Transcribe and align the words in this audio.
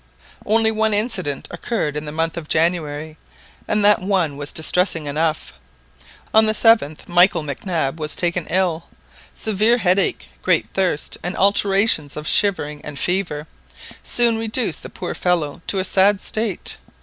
Only 0.47 0.71
one 0.71 0.95
incident 0.95 1.47
occurred 1.51 1.95
in 1.95 2.05
the 2.05 2.11
month 2.11 2.35
of 2.35 2.47
January, 2.47 3.17
and 3.67 3.85
that 3.85 4.01
one 4.01 4.35
was 4.35 4.51
distressing 4.51 5.05
enough. 5.05 5.53
On 6.33 6.47
the 6.47 6.53
7th, 6.53 7.07
Michael 7.07 7.43
Mac 7.43 7.67
Nab 7.67 7.99
was 7.99 8.15
taken 8.15 8.47
ill—severe 8.47 9.77
headache, 9.77 10.27
great 10.41 10.65
thirst 10.65 11.19
and 11.21 11.37
alternations 11.37 12.17
of 12.17 12.27
shivering 12.27 12.81
and 12.83 12.97
fever, 12.97 13.45
soon 14.01 14.39
reduced 14.39 14.81
the 14.81 14.89
poor 14.89 15.09
little 15.09 15.21
fellow 15.21 15.61
to 15.67 15.77
a 15.77 15.83
sad 15.83 16.19
state. 16.19 16.79